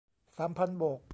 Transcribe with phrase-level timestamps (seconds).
[0.37, 1.01] สามพันโบก